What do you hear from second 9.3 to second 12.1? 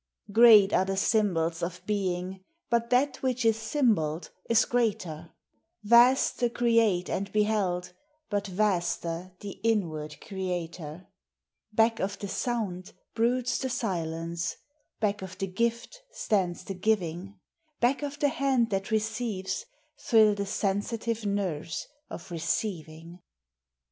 the inward creator; THOUGHT: POETRY: BOOKS. 333 Back